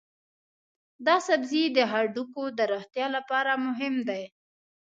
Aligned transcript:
دا 1.05 1.15
سبزی 1.27 1.63
د 1.77 1.79
هډوکو 1.91 2.43
د 2.57 2.59
روغتیا 2.71 3.07
لپاره 3.15 3.51
مهم 3.65 3.95
دی. 4.09 4.23